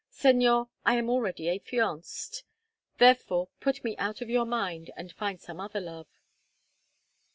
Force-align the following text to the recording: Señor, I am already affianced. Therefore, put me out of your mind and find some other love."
Señor, 0.11 0.67
I 0.83 0.95
am 0.95 1.11
already 1.11 1.47
affianced. 1.47 2.43
Therefore, 2.97 3.49
put 3.59 3.83
me 3.83 3.95
out 3.97 4.19
of 4.19 4.31
your 4.31 4.45
mind 4.45 4.89
and 4.97 5.11
find 5.11 5.39
some 5.39 5.59
other 5.59 5.79
love." 5.79 6.07